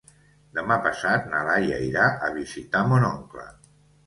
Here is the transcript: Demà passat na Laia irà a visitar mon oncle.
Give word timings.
Demà 0.59 0.77
passat 0.87 1.27
na 1.33 1.41
Laia 1.49 1.77
irà 1.89 2.07
a 2.29 2.31
visitar 2.39 2.83
mon 2.95 3.07
oncle. 3.13 3.47